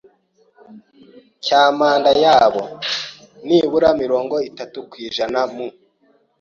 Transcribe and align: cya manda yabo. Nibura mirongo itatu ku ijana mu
cya 1.45 1.63
manda 1.77 2.11
yabo. 2.23 2.63
Nibura 3.47 3.89
mirongo 4.01 4.35
itatu 4.49 4.77
ku 4.89 4.95
ijana 5.07 5.41
mu 5.53 5.67